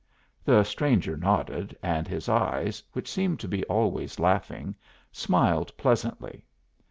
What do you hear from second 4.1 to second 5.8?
laughing, smiled